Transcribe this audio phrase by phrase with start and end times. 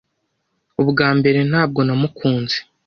[0.81, 2.57] Ubwa mbere ntabwo namukunze